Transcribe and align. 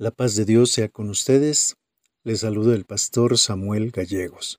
La 0.00 0.10
paz 0.10 0.34
de 0.34 0.46
Dios 0.46 0.70
sea 0.70 0.88
con 0.88 1.10
ustedes. 1.10 1.76
Les 2.24 2.40
saluda 2.40 2.74
el 2.74 2.86
pastor 2.86 3.36
Samuel 3.36 3.90
Gallegos. 3.90 4.58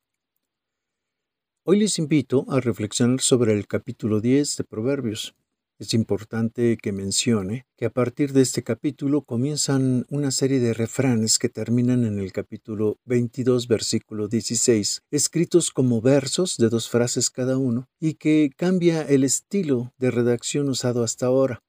Hoy 1.63 1.79
les 1.79 1.97
invito 1.97 2.45
a 2.47 2.59
reflexionar 2.59 3.21
sobre 3.21 3.53
el 3.53 3.65
capítulo 3.65 4.21
10 4.21 4.57
de 4.57 4.63
Proverbios. 4.63 5.33
Es 5.79 5.95
importante 5.95 6.77
que 6.77 6.91
mencione 6.91 7.65
que 7.75 7.87
a 7.87 7.89
partir 7.89 8.33
de 8.33 8.41
este 8.41 8.61
capítulo 8.61 9.23
comienzan 9.23 10.05
una 10.09 10.29
serie 10.29 10.59
de 10.59 10.75
refranes 10.75 11.39
que 11.39 11.49
terminan 11.49 12.05
en 12.05 12.19
el 12.19 12.31
capítulo 12.31 12.99
22, 13.05 13.67
versículo 13.67 14.27
16, 14.27 15.01
escritos 15.09 15.71
como 15.71 16.01
versos 16.01 16.55
de 16.57 16.69
dos 16.69 16.87
frases 16.87 17.31
cada 17.31 17.57
uno, 17.57 17.87
y 17.99 18.13
que 18.13 18.51
cambia 18.55 19.01
el 19.01 19.23
estilo 19.23 19.91
de 19.97 20.11
redacción 20.11 20.69
usado 20.69 21.03
hasta 21.03 21.25
ahora. 21.25 21.63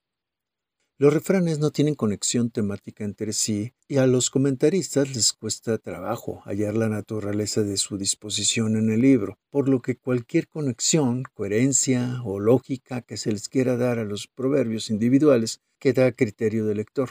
Los 0.98 1.14
refranes 1.14 1.58
no 1.58 1.70
tienen 1.70 1.94
conexión 1.94 2.50
temática 2.50 3.02
entre 3.02 3.32
sí 3.32 3.72
y 3.88 3.96
a 3.96 4.06
los 4.06 4.28
comentaristas 4.28 5.16
les 5.16 5.32
cuesta 5.32 5.78
trabajo 5.78 6.42
hallar 6.44 6.76
la 6.76 6.90
naturaleza 6.90 7.62
de 7.62 7.78
su 7.78 7.96
disposición 7.96 8.76
en 8.76 8.90
el 8.90 9.00
libro, 9.00 9.38
por 9.50 9.70
lo 9.70 9.80
que 9.80 9.96
cualquier 9.96 10.48
conexión, 10.48 11.24
coherencia 11.32 12.20
o 12.24 12.40
lógica 12.40 13.00
que 13.00 13.16
se 13.16 13.32
les 13.32 13.48
quiera 13.48 13.78
dar 13.78 13.98
a 13.98 14.04
los 14.04 14.28
proverbios 14.28 14.90
individuales 14.90 15.60
queda 15.80 16.06
a 16.06 16.12
criterio 16.12 16.66
del 16.66 16.76
lector. 16.76 17.10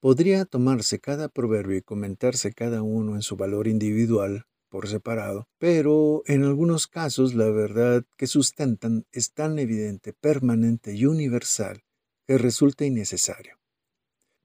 Podría 0.00 0.44
tomarse 0.44 1.00
cada 1.00 1.28
proverbio 1.28 1.78
y 1.78 1.82
comentarse 1.82 2.52
cada 2.52 2.82
uno 2.82 3.14
en 3.14 3.22
su 3.22 3.36
valor 3.36 3.66
individual 3.66 4.44
por 4.68 4.88
separado, 4.88 5.48
pero 5.58 6.22
en 6.26 6.44
algunos 6.44 6.86
casos 6.86 7.34
la 7.34 7.48
verdad 7.48 8.04
que 8.18 8.26
sustentan 8.26 9.06
es 9.10 9.32
tan 9.32 9.58
evidente, 9.58 10.12
permanente 10.12 10.94
y 10.94 11.06
universal 11.06 11.82
que 12.26 12.38
resulta 12.38 12.84
innecesario. 12.84 13.58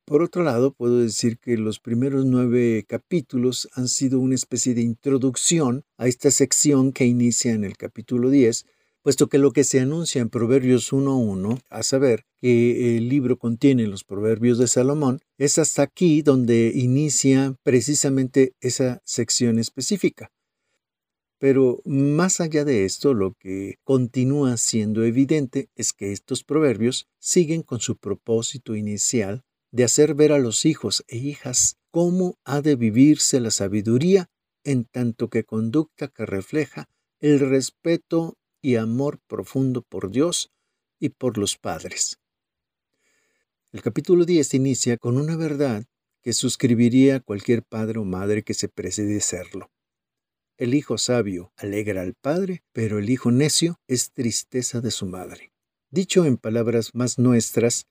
Por 0.06 0.24
otro 0.24 0.42
lado, 0.42 0.74
puedo 0.74 0.98
decir 0.98 1.38
que 1.38 1.56
los 1.56 1.80
primeros 1.80 2.26
nueve 2.26 2.84
capítulos 2.88 3.70
han 3.74 3.88
sido 3.88 4.20
una 4.20 4.34
especie 4.34 4.74
de 4.74 4.82
introducción 4.82 5.84
a 5.98 6.08
esta 6.08 6.32
sección 6.32 6.94
que 6.94 7.06
inicia 7.06 7.54
en 7.54 7.64
el 7.64 7.78
capítulo 7.78 8.32
10, 8.32 8.66
puesto 9.04 9.28
que 9.28 9.38
lo 9.38 9.52
que 9.52 9.64
se 9.64 9.80
anuncia 9.80 10.20
en 10.20 10.30
Proverbios 10.30 10.92
1.1, 10.92 11.62
a 11.70 11.84
saber, 11.84 12.26
que 12.42 12.98
el 12.98 13.08
libro 13.08 13.38
contiene 13.38 13.86
los 13.86 14.04
Proverbios 14.04 14.58
de 14.58 14.68
Salomón, 14.68 15.20
es 15.38 15.60
hasta 15.60 15.84
aquí 15.84 16.24
donde 16.24 16.72
inicia 16.74 17.56
precisamente 17.62 18.54
esa 18.62 19.02
sección 19.06 19.60
específica. 19.60 20.32
Pero 21.40 21.82
más 21.86 22.42
allá 22.42 22.66
de 22.66 22.84
esto, 22.84 23.14
lo 23.14 23.34
que 23.34 23.80
continúa 23.86 24.58
siendo 24.58 25.06
evidente 25.06 25.70
es 25.76 25.94
que 25.94 26.12
estos 26.12 26.44
proverbios 26.44 27.08
siguen 27.18 27.64
con 27.64 27.80
su 27.80 27.96
propósito 27.96 28.76
inicial 28.76 29.44
de 29.72 29.86
hacer 29.86 30.16
ver 30.16 30.34
a 30.34 30.40
los 30.40 30.66
hijos 30.66 31.06
e 31.08 31.18
hijas 31.18 31.78
cómo 31.92 32.38
ha 32.44 32.62
de 32.62 32.76
vivirse 32.76 33.40
la 33.40 33.52
sabiduría 33.52 34.30
en 34.66 34.84
tanto 34.84 35.30
que 35.30 35.46
conducta 35.46 36.10
que 36.10 36.26
refleja 36.26 36.90
el 37.22 37.40
respeto 37.40 38.38
y 38.62 38.76
amor 38.76 39.20
profundo 39.26 39.82
por 39.82 40.12
Dios 40.12 40.52
y 41.00 41.10
por 41.10 41.38
los 41.38 41.58
padres. 41.58 42.20
El 43.72 43.82
capítulo 43.82 44.26
10 44.26 44.56
inicia 44.56 44.98
con 44.98 45.18
una 45.18 45.38
verdad 45.38 45.86
que 46.22 46.34
suscribiría 46.34 47.22
cualquier 47.22 47.64
padre 47.64 48.00
o 48.00 48.04
madre 48.04 48.44
que 48.44 48.54
se 48.54 48.68
precede 48.68 49.22
serlo. 49.22 49.72
El 50.60 50.74
hijo 50.74 50.98
sabio 50.98 51.54
alegra 51.56 52.02
al 52.02 52.16
padre, 52.16 52.64
pero 52.74 53.00
el 53.00 53.10
hijo 53.10 53.32
necio 53.32 53.80
es 53.88 54.12
tristeza 54.12 54.82
de 54.82 54.92
su 54.92 55.06
madre. 55.06 55.54
Dicho 55.90 56.26
en 56.26 56.36
palabras 56.36 56.94
más 56.94 57.18
nuestras, 57.18 57.88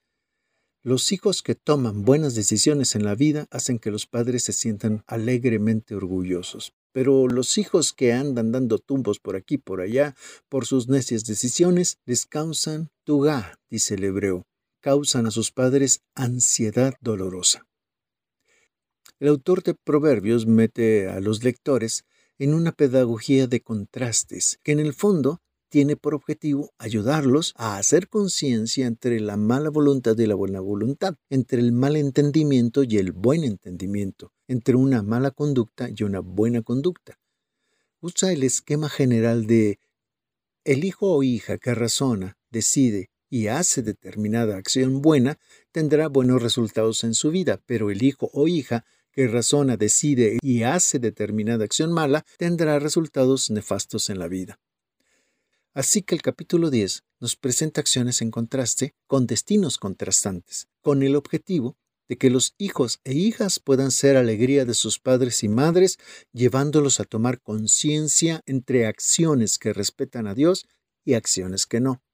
los 0.83 1.11
hijos 1.11 1.41
que 1.41 1.55
toman 1.55 2.05
buenas 2.05 2.35
decisiones 2.35 2.95
en 2.95 3.07
la 3.07 3.15
vida 3.15 3.47
hacen 3.51 3.79
que 3.79 3.91
los 3.91 4.07
padres 4.07 4.45
se 4.45 4.53
sientan 4.53 5.03
alegremente 5.07 5.95
orgullosos. 5.95 6.75
Pero 6.93 7.27
los 7.27 7.57
hijos 7.57 7.95
que 7.95 8.13
andan 8.13 8.53
dando 8.53 8.79
tumbos 8.79 9.19
por 9.19 9.35
aquí 9.35 9.55
y 9.55 9.59
por 9.59 9.81
allá 9.81 10.15
por 10.51 10.67
sus 10.67 10.89
necias 10.89 11.25
decisiones 11.25 11.97
les 12.05 12.27
causan 12.27 12.91
tugá, 13.03 13.59
dice 13.71 13.95
el 13.95 14.05
hebreo, 14.05 14.47
causan 14.81 15.27
a 15.27 15.31
sus 15.31 15.53
padres 15.53 16.03
ansiedad 16.15 16.93
dolorosa. 17.01 17.67
El 19.21 19.29
autor 19.29 19.63
de 19.63 19.73
Proverbios 19.73 20.47
mete 20.47 21.09
a 21.09 21.21
los 21.21 21.43
lectores 21.43 22.05
en 22.39 22.55
una 22.55 22.73
pedagogía 22.73 23.47
de 23.47 23.61
contrastes 23.61 24.61
que 24.63 24.73
en 24.73 24.81
el 24.81 24.95
fondo 24.95 25.41
tiene 25.69 25.97
por 25.97 26.15
objetivo 26.15 26.73
ayudarlos 26.79 27.53
a 27.57 27.77
hacer 27.77 28.09
conciencia 28.09 28.87
entre 28.87 29.21
la 29.21 29.37
mala 29.37 29.71
voluntad 29.71 30.17
y 30.17 30.27
la 30.27 30.35
buena 30.35 30.61
voluntad, 30.61 31.17
entre 31.29 31.61
el 31.61 31.73
mal 31.73 31.97
entendimiento 31.97 32.85
y 32.85 32.97
el 32.97 33.13
buen 33.13 33.45
entendimiento, 33.45 34.33
entre 34.47 34.77
una 34.77 35.03
mala 35.03 35.31
conducta 35.31 35.91
y 35.95 36.05
una 36.05 36.21
buena 36.21 36.63
conducta. 36.63 37.19
Usa 38.01 38.33
el 38.33 38.45
esquema 38.45 38.89
general 38.89 39.47
de 39.47 39.79
el 40.65 40.85
hijo 40.85 41.15
o 41.15 41.23
hija 41.23 41.59
que 41.59 41.75
razona, 41.75 42.39
decide 42.51 43.11
y 43.31 43.49
hace 43.49 43.83
determinada 43.83 44.57
acción 44.57 45.03
buena 45.03 45.39
tendrá 45.71 46.09
buenos 46.09 46.43
resultados 46.43 47.05
en 47.05 47.15
su 47.15 47.31
vida, 47.31 47.61
pero 47.67 47.91
el 47.91 48.03
hijo 48.03 48.31
o 48.33 48.49
hija 48.49 48.85
que 49.19 49.27
razona, 49.27 49.77
decide 49.77 50.39
y 50.43 50.63
hace 50.63 51.01
determinada 51.01 51.65
acción 51.65 51.93
mala, 51.93 52.25
tendrá 52.37 52.79
resultados 52.79 53.51
nefastos 53.51 54.11
en 54.11 54.21
la 54.21 54.29
vida. 54.29 54.61
Así 55.75 56.03
que 56.03 56.15
el 56.15 56.23
capítulo 56.23 56.71
10 56.71 57.03
nos 57.19 57.35
presenta 57.35 57.81
acciones 57.81 58.23
en 58.23 58.31
contraste 58.31 58.95
con 59.09 59.27
destinos 59.27 59.77
contrastantes, 59.77 60.69
con 60.83 61.03
el 61.03 61.17
objetivo 61.17 61.77
de 62.09 62.17
que 62.17 62.31
los 62.31 62.55
hijos 62.59 63.01
e 63.03 63.13
hijas 63.13 63.59
puedan 63.59 63.91
ser 63.91 64.17
alegría 64.17 64.65
de 64.65 64.75
sus 64.75 65.01
padres 65.01 65.43
y 65.43 65.49
madres, 65.49 65.99
llevándolos 66.33 67.01
a 67.01 67.05
tomar 67.05 67.41
conciencia 67.41 68.43
entre 68.47 68.87
acciones 68.87 69.59
que 69.59 69.73
respetan 69.73 70.29
a 70.29 70.35
Dios 70.35 70.65
y 71.05 71.15
acciones 71.15 71.67
que 71.67 71.81
no. 71.81 72.05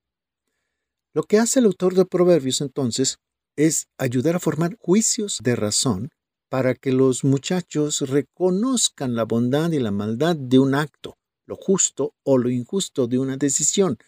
Lo 1.12 1.24
que 1.24 1.36
hace 1.36 1.60
el 1.60 1.66
autor 1.66 1.96
de 1.96 2.06
Proverbios 2.06 2.62
entonces 2.62 3.18
es 3.56 3.88
ayudar 3.98 4.36
a 4.36 4.40
formar 4.40 4.78
juicios 4.78 5.40
de 5.42 5.54
razón 5.54 6.08
para 6.48 6.74
que 6.74 6.92
los 6.92 7.24
muchachos 7.24 8.00
reconozcan 8.08 9.14
la 9.14 9.24
bondad 9.24 9.72
y 9.72 9.78
la 9.78 9.90
maldad 9.90 10.36
de 10.36 10.58
un 10.58 10.74
acto, 10.74 11.18
lo 11.46 11.56
justo 11.56 12.14
o 12.22 12.38
lo 12.38 12.50
injusto 12.50 13.06
de 13.06 13.18
una 13.18 13.36
decisión, 13.36 13.98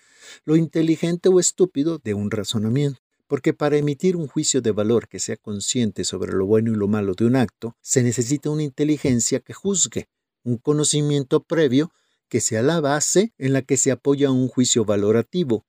lo 0.45 0.57
inteligente 0.57 1.29
o 1.29 1.41
estúpido 1.41 1.99
de 1.99 2.15
un 2.15 2.31
razonamiento. 2.31 3.01
Porque 3.27 3.53
para 3.53 3.77
emitir 3.77 4.15
un 4.15 4.29
juicio 4.29 4.61
de 4.61 4.71
valor 4.71 5.09
que 5.09 5.19
sea 5.19 5.37
consciente 5.37 6.05
sobre 6.05 6.33
lo 6.33 6.47
bueno 6.47 6.73
y 6.73 6.77
lo 6.77 6.87
malo 6.87 7.15
de 7.15 7.25
un 7.25 7.35
acto, 7.35 7.77
se 7.81 8.05
necesita 8.05 8.51
una 8.51 8.63
inteligencia 8.63 9.41
que 9.41 9.53
juzgue, 9.53 10.09
un 10.45 10.59
conocimiento 10.59 11.43
previo 11.43 11.91
que 12.29 12.41
sea 12.41 12.63
la 12.63 12.81
base 12.81 13.33
en 13.39 13.53
la 13.53 13.63
que 13.63 13.77
se 13.77 13.91
apoya 13.91 14.31
un 14.31 14.47
juicio 14.47 14.85
valorativo. 14.85 15.67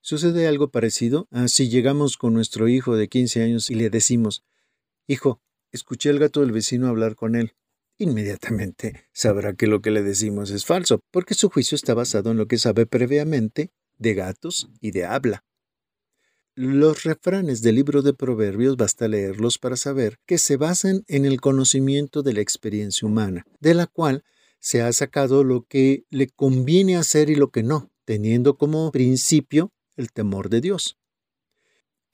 Sucede 0.00 0.46
algo 0.46 0.70
parecido 0.70 1.26
a 1.30 1.48
si 1.48 1.68
llegamos 1.68 2.16
con 2.16 2.34
nuestro 2.34 2.68
hijo 2.68 2.96
de 2.96 3.08
15 3.08 3.42
años 3.42 3.70
y 3.70 3.74
le 3.74 3.90
decimos, 3.90 4.44
Hijo, 5.08 5.40
Escuché 5.72 6.10
al 6.10 6.18
gato 6.18 6.40
del 6.40 6.52
vecino 6.52 6.88
hablar 6.88 7.16
con 7.16 7.34
él. 7.34 7.54
Inmediatamente 7.98 9.06
sabrá 9.12 9.54
que 9.54 9.66
lo 9.66 9.80
que 9.80 9.90
le 9.90 10.02
decimos 10.02 10.50
es 10.50 10.66
falso, 10.66 11.00
porque 11.10 11.34
su 11.34 11.48
juicio 11.48 11.76
está 11.76 11.94
basado 11.94 12.30
en 12.30 12.36
lo 12.36 12.46
que 12.46 12.58
sabe 12.58 12.84
previamente 12.84 13.70
de 13.98 14.14
gatos 14.14 14.68
y 14.80 14.90
de 14.90 15.06
habla. 15.06 15.44
Los 16.54 17.04
refranes 17.04 17.62
del 17.62 17.76
libro 17.76 18.02
de 18.02 18.12
Proverbios 18.12 18.76
basta 18.76 19.08
leerlos 19.08 19.56
para 19.58 19.76
saber 19.76 20.18
que 20.26 20.36
se 20.36 20.58
basan 20.58 21.04
en 21.08 21.24
el 21.24 21.40
conocimiento 21.40 22.22
de 22.22 22.34
la 22.34 22.42
experiencia 22.42 23.08
humana, 23.08 23.46
de 23.60 23.72
la 23.72 23.86
cual 23.86 24.24
se 24.60 24.82
ha 24.82 24.92
sacado 24.92 25.44
lo 25.44 25.62
que 25.62 26.04
le 26.10 26.28
conviene 26.28 26.98
hacer 26.98 27.30
y 27.30 27.36
lo 27.36 27.50
que 27.50 27.62
no, 27.62 27.90
teniendo 28.04 28.58
como 28.58 28.92
principio 28.92 29.72
el 29.96 30.12
temor 30.12 30.50
de 30.50 30.60
Dios. 30.60 30.98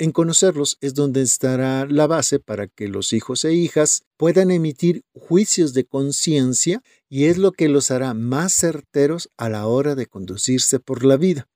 En 0.00 0.12
conocerlos 0.12 0.78
es 0.80 0.94
donde 0.94 1.22
estará 1.22 1.84
la 1.84 2.06
base 2.06 2.38
para 2.38 2.68
que 2.68 2.86
los 2.86 3.12
hijos 3.12 3.44
e 3.44 3.54
hijas 3.54 4.04
puedan 4.16 4.52
emitir 4.52 5.02
juicios 5.12 5.74
de 5.74 5.86
conciencia 5.86 6.84
y 7.08 7.24
es 7.24 7.36
lo 7.36 7.50
que 7.50 7.68
los 7.68 7.90
hará 7.90 8.14
más 8.14 8.52
certeros 8.52 9.28
a 9.36 9.48
la 9.48 9.66
hora 9.66 9.96
de 9.96 10.06
conducirse 10.06 10.78
por 10.78 11.04
la 11.04 11.16
vida. 11.16 11.48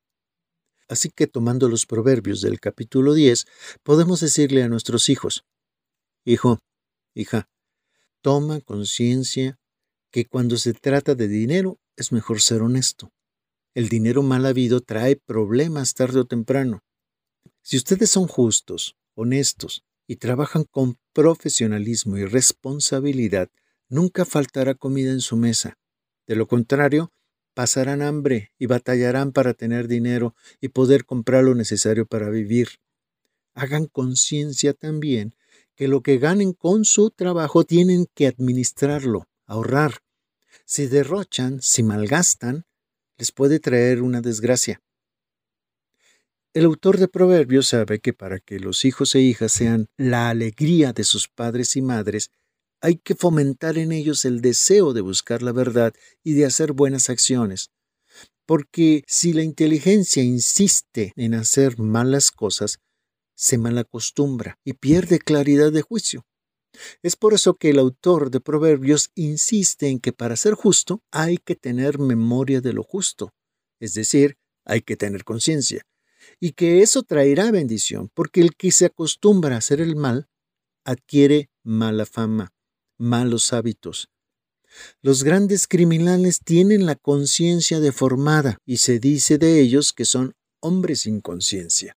Así 0.89 1.09
que 1.09 1.29
tomando 1.29 1.69
los 1.69 1.87
proverbios 1.87 2.41
del 2.41 2.59
capítulo 2.59 3.15
10, 3.15 3.47
podemos 3.85 4.19
decirle 4.19 4.65
a 4.65 4.69
nuestros 4.69 5.09
hijos, 5.09 5.45
Hijo, 6.25 6.59
hija, 7.15 7.49
toma 8.23 8.61
conciencia 8.61 9.61
que 10.11 10.27
cuando 10.27 10.57
se 10.57 10.73
trata 10.73 11.15
de 11.15 11.29
dinero 11.29 11.79
es 11.97 12.11
mejor 12.11 12.41
ser 12.41 12.63
honesto. 12.63 13.13
El 13.75 13.89
dinero 13.89 14.25
mal 14.25 14.47
habido 14.47 14.81
trae 14.81 15.15
problemas 15.15 15.95
tarde 15.95 16.21
o 16.21 16.25
temprano. 16.25 16.83
Si 17.63 17.77
ustedes 17.77 18.11
son 18.11 18.27
justos, 18.27 18.97
honestos 19.15 19.85
y 20.09 20.17
trabajan 20.17 20.65
con 20.65 20.99
profesionalismo 21.13 22.19
y 22.19 22.25
responsabilidad, 22.25 23.51
nunca 23.89 24.25
faltará 24.25 24.75
comida 24.75 25.13
en 25.13 25.21
su 25.21 25.37
mesa. 25.37 25.79
De 26.27 26.35
lo 26.35 26.49
contrario, 26.49 27.13
pasarán 27.55 28.03
hambre 28.03 28.53
y 28.59 28.67
batallarán 28.67 29.33
para 29.33 29.55
tener 29.55 29.87
dinero 29.87 30.35
y 30.61 30.69
poder 30.69 31.05
comprar 31.05 31.45
lo 31.45 31.55
necesario 31.55 32.05
para 32.07 32.31
vivir. 32.31 32.69
Hagan 33.55 33.87
conciencia 33.87 34.73
también 34.73 35.35
que 35.77 35.87
lo 35.87 36.03
que 36.03 36.19
ganen 36.19 36.53
con 36.55 36.85
su 36.85 37.11
trabajo 37.11 37.65
tienen 37.65 38.07
que 38.15 38.27
administrarlo, 38.27 39.29
ahorrar. 39.47 39.99
Si 40.65 40.87
derrochan, 40.87 41.61
si 41.63 41.83
malgastan, 41.83 42.65
les 43.19 43.31
puede 43.31 43.61
traer 43.61 44.03
una 44.03 44.21
desgracia. 44.21 44.81
El 46.55 46.67
autor 46.67 46.99
de 46.99 47.09
Proverbios 47.09 47.69
sabe 47.69 48.01
que 48.01 48.13
para 48.13 48.39
que 48.39 48.61
los 48.61 48.85
hijos 48.85 49.15
e 49.15 49.21
hijas 49.21 49.53
sean 49.53 49.87
la 49.97 50.29
alegría 50.29 50.93
de 50.93 51.03
sus 51.03 51.27
padres 51.27 51.77
y 51.77 51.83
madres, 51.83 52.31
hay 52.83 52.97
que 52.97 53.15
fomentar 53.15 53.79
en 53.79 53.91
ellos 53.91 54.27
el 54.27 54.43
deseo 54.43 54.93
de 54.93 55.01
buscar 55.01 55.41
la 55.41 55.53
verdad 55.53 55.95
y 56.23 56.35
de 56.35 56.45
hacer 56.45 56.75
buenas 56.75 57.09
acciones. 57.09 57.71
Porque 58.45 59.03
si 59.07 59.33
la 59.33 59.43
inteligencia 59.43 60.23
insiste 60.23 61.15
en 61.17 61.33
hacer 61.33 61.79
malas 61.79 62.31
cosas, 62.31 62.81
se 63.35 63.57
malacostumbra 63.57 64.59
y 64.63 64.75
pierde 64.75 65.21
claridad 65.21 65.73
de 65.73 65.81
juicio. 65.81 66.27
Es 67.03 67.17
por 67.17 67.33
eso 67.33 67.55
que 67.55 67.71
el 67.71 67.79
autor 67.79 68.31
de 68.31 68.41
Proverbios 68.41 69.11
insiste 69.15 69.89
en 69.89 70.01
que 70.01 70.13
para 70.13 70.37
ser 70.37 70.53
justo 70.53 71.03
hay 71.13 71.39
que 71.39 71.57
tener 71.57 71.99
memoria 71.99 72.61
de 72.61 72.75
lo 72.75 72.83
justo, 72.83 73.33
es 73.81 73.95
decir, 73.95 74.37
hay 74.67 74.83
que 74.83 74.97
tener 74.97 75.25
conciencia, 75.25 75.87
y 76.41 76.53
que 76.53 76.83
eso 76.83 77.03
traerá 77.03 77.51
bendición, 77.51 78.11
porque 78.15 78.41
el 78.41 78.55
que 78.57 78.71
se 78.73 78.87
acostumbra 78.87 79.55
a 79.55 79.59
hacer 79.59 79.81
el 79.81 79.97
mal 79.97 80.29
adquiere 80.85 81.51
mala 81.63 82.07
fama, 82.07 82.53
malos 82.99 83.53
hábitos. 83.53 84.09
Los 85.01 85.23
grandes 85.23 85.67
criminales 85.67 86.41
tienen 86.43 86.87
la 86.87 86.97
conciencia 86.97 87.81
deformada 87.81 88.59
y 88.65 88.79
se 88.79 88.99
dice 88.99 89.39
de 89.39 89.61
ellos 89.61 89.93
que 89.93 90.05
son 90.05 90.35
hombres 90.61 91.01
sin 91.01 91.21
conciencia. 91.21 91.97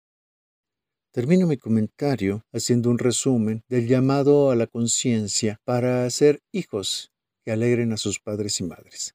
Termino 1.12 1.46
mi 1.46 1.58
comentario 1.58 2.44
haciendo 2.52 2.90
un 2.90 2.98
resumen 2.98 3.64
del 3.68 3.88
llamado 3.88 4.50
a 4.50 4.56
la 4.56 4.66
conciencia 4.66 5.60
para 5.64 6.10
ser 6.10 6.42
hijos 6.52 7.12
que 7.46 7.52
alegren 7.52 7.94
a 7.94 7.98
sus 7.98 8.20
padres 8.20 8.60
y 8.60 8.64
madres. 8.64 9.14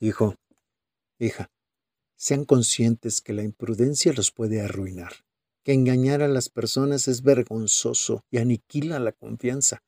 Hijo, 0.00 0.34
hija, 1.20 1.51
sean 2.22 2.44
conscientes 2.44 3.20
que 3.20 3.32
la 3.32 3.42
imprudencia 3.42 4.12
los 4.12 4.30
puede 4.30 4.60
arruinar, 4.60 5.12
que 5.64 5.72
engañar 5.72 6.22
a 6.22 6.28
las 6.28 6.50
personas 6.50 7.08
es 7.08 7.22
vergonzoso 7.22 8.24
y 8.30 8.38
aniquila 8.38 9.00
la 9.00 9.10
confianza. 9.10 9.82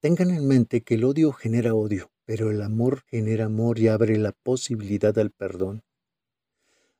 Tengan 0.00 0.30
en 0.30 0.48
mente 0.48 0.80
que 0.80 0.94
el 0.94 1.04
odio 1.04 1.32
genera 1.32 1.74
odio, 1.74 2.10
pero 2.24 2.50
el 2.50 2.62
amor 2.62 3.02
genera 3.08 3.44
amor 3.44 3.78
y 3.78 3.88
abre 3.88 4.16
la 4.16 4.32
posibilidad 4.32 5.18
al 5.18 5.30
perdón. 5.30 5.82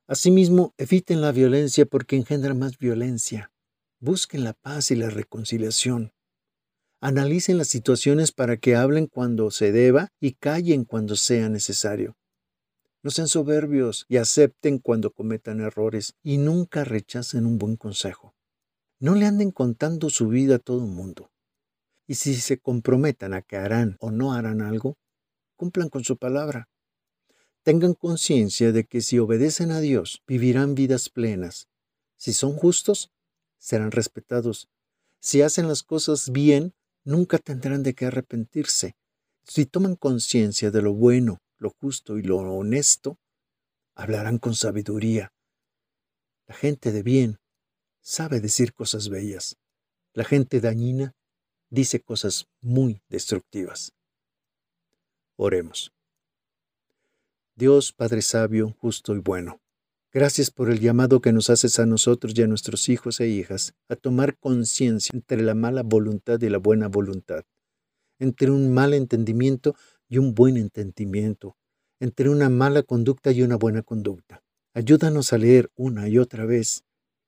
Asimismo, 0.07 0.75
eviten 0.77 1.23
la 1.23 1.33
violencia 1.33 1.87
porque 1.87 2.17
engendra 2.17 2.53
más 2.53 2.77
violencia. 2.77 3.51
Busquen 3.99 4.45
la 4.45 4.53
paz 4.53 4.91
y 4.91 4.97
la 4.97 5.09
reconciliación. 5.09 6.13
Analicen 7.01 7.57
las 7.57 7.69
situaciones 7.69 8.33
para 8.33 8.59
que 8.59 8.77
hablen 8.77 9.07
cuando 9.07 9.51
se 9.51 9.73
deba 9.73 10.13
y 10.21 10.33
callen 10.33 10.85
cuando 10.85 11.17
sea 11.17 11.49
necesario. 11.49 12.19
Sean 13.11 13.29
soberbios 13.29 14.07
y 14.09 14.17
acepten 14.17 14.79
cuando 14.79 15.13
cometan 15.13 15.61
errores 15.61 16.15
y 16.23 16.39
nunca 16.39 16.85
rechacen 16.85 17.47
un 17.47 17.59
buen 17.59 17.77
consejo. 17.77 18.35
No 18.99 19.15
le 19.15 19.27
anden 19.27 19.51
contando 19.51 20.11
su 20.11 20.29
vida 20.29 20.57
a 20.57 20.59
todo 20.59 20.85
el 20.85 20.91
mundo. 20.91 21.31
Y 22.07 22.15
si 22.15 22.35
se 22.35 22.59
comprometan 22.59 23.35
a 23.35 23.43
que 23.43 23.57
harán 23.57 23.97
o 24.01 24.11
no 24.11 24.33
harán 24.33 24.61
algo, 24.61 24.97
cumplan 25.57 25.89
con 25.89 26.05
su 26.05 26.17
palabra. 26.17 26.69
Tengan 27.63 27.95
conciencia 27.95 28.73
de 28.73 28.85
que 28.85 29.03
si 29.03 29.19
obedecen 29.19 29.71
a 29.71 29.81
Dios, 29.81 30.23
vivirán 30.27 30.75
vidas 30.75 31.11
plenas. 31.11 31.69
Si 32.17 32.33
son 32.33 32.55
justos, 32.55 33.13
serán 33.59 33.91
respetados. 33.91 34.69
Si 35.21 35.43
hacen 35.43 35.69
las 35.69 35.83
cosas 35.83 36.31
bien, 36.31 36.75
nunca 37.05 37.39
tendrán 37.39 37.83
de 37.83 37.95
qué 37.95 38.07
arrepentirse. 38.07 38.97
Si 39.45 39.67
toman 39.67 39.97
conciencia 39.97 40.71
de 40.71 40.83
lo 40.83 40.95
bueno, 40.95 41.41
lo 41.59 41.71
justo 41.71 42.19
y 42.19 42.23
lo 42.23 42.39
honesto, 42.39 43.19
hablarán 43.95 44.39
con 44.39 44.55
sabiduría. 44.55 45.33
La 46.47 46.55
gente 46.55 46.93
de 46.93 47.03
bien 47.03 47.39
sabe 48.01 48.41
decir 48.41 48.73
cosas 48.73 49.09
bellas. 49.09 49.57
La 50.15 50.25
gente 50.25 50.61
dañina 50.61 51.15
dice 51.71 52.01
cosas 52.01 52.47
muy 52.61 53.03
destructivas. 53.09 53.93
Oremos. 55.37 55.93
Dios 57.55 57.93
Padre 57.93 58.23
sabio, 58.23 58.75
justo 58.79 59.15
y 59.15 59.19
bueno. 59.19 59.61
Gracias 60.11 60.51
por 60.51 60.71
el 60.71 60.81
llamado 60.81 61.21
que 61.21 61.33
nos 61.33 61.51
haces 61.51 61.79
a 61.79 61.85
nosotros 61.85 62.33
y 62.35 62.43
a 62.43 62.47
nuestros 62.47 62.89
hijos 62.89 63.21
e 63.21 63.29
hijas 63.29 63.75
a 63.89 63.97
tomar 63.97 64.39
conciencia 64.39 65.11
entre 65.13 65.43
la 65.43 65.55
mala 65.55 65.83
voluntad 65.83 66.41
y 66.41 66.49
la 66.49 66.59
buena 66.59 66.89
voluntad, 66.89 67.45
entre 68.19 68.51
un 68.51 68.73
mal 68.73 68.95
entendimiento 68.95 69.77
y 70.09 70.19
un 70.19 70.35
buen 70.35 70.57
entendimiento, 70.57 71.57
entre 72.01 72.29
una 72.29 72.49
mala 72.49 72.83
conducta 72.83 73.31
y 73.33 73.43
una 73.43 73.57
buena 73.57 73.83
conducta. 73.83 74.43
Ayúdanos 74.75 75.33
a 75.33 75.39
leer 75.39 75.71
una 75.75 76.09
y 76.09 76.19
otra 76.19 76.45
vez 76.45 76.85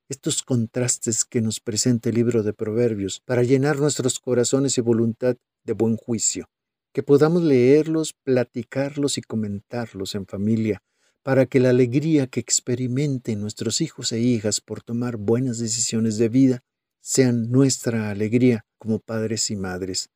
estos 0.08 0.42
contrastes 0.42 1.24
que 1.24 1.40
nos 1.40 1.60
presenta 1.60 2.08
el 2.08 2.16
libro 2.16 2.42
de 2.42 2.52
Proverbios 2.52 3.20
para 3.20 3.42
llenar 3.42 3.78
nuestros 3.78 4.18
corazones 4.18 4.76
y 4.78 4.80
voluntad 4.80 5.36
de 5.64 5.72
buen 5.72 5.96
juicio 5.96 6.48
que 6.92 7.02
podamos 7.02 7.42
leerlos, 7.42 8.14
platicarlos 8.24 9.18
y 9.18 9.22
comentarlos 9.22 10.14
en 10.14 10.26
familia, 10.26 10.82
para 11.22 11.46
que 11.46 11.60
la 11.60 11.70
alegría 11.70 12.26
que 12.26 12.40
experimenten 12.40 13.40
nuestros 13.40 13.80
hijos 13.80 14.12
e 14.12 14.20
hijas 14.20 14.60
por 14.60 14.82
tomar 14.82 15.16
buenas 15.16 15.58
decisiones 15.58 16.18
de 16.18 16.28
vida 16.28 16.64
sean 17.00 17.50
nuestra 17.50 18.10
alegría 18.10 18.66
como 18.78 18.98
padres 18.98 19.50
y 19.50 19.56
madres 19.56 20.10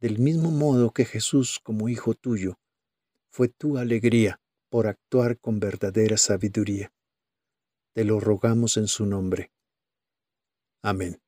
del 0.00 0.18
mismo 0.18 0.50
modo 0.50 0.92
que 0.92 1.04
Jesús 1.04 1.60
como 1.62 1.88
Hijo 1.88 2.14
tuyo, 2.14 2.58
fue 3.30 3.48
tu 3.48 3.78
alegría 3.78 4.40
por 4.70 4.86
actuar 4.86 5.38
con 5.38 5.60
verdadera 5.60 6.16
sabiduría. 6.16 6.92
Te 7.94 8.04
lo 8.04 8.20
rogamos 8.20 8.76
en 8.76 8.86
su 8.86 9.06
nombre. 9.06 9.50
Amén. 10.82 11.20